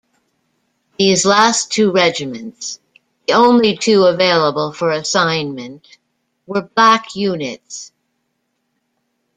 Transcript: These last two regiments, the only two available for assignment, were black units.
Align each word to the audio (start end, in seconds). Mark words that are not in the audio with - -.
These 0.97 1.27
last 1.27 1.71
two 1.71 1.91
regiments, 1.91 2.79
the 3.27 3.33
only 3.35 3.77
two 3.77 4.05
available 4.05 4.71
for 4.73 4.89
assignment, 4.89 5.99
were 6.47 6.63
black 6.75 7.15
units. 7.15 7.91